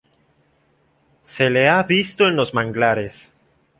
Se 1.33 1.47
le 1.51 1.69
ha 1.69 1.83
visto 1.83 2.27
en 2.27 2.35
los 2.35 2.55
manglares. 2.55 3.31